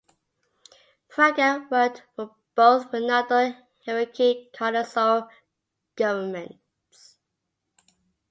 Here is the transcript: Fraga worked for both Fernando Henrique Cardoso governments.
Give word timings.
Fraga 1.09 1.69
worked 1.69 2.01
for 2.15 2.33
both 2.55 2.89
Fernando 2.89 3.55
Henrique 3.87 4.51
Cardoso 4.51 5.29
governments. 5.95 7.17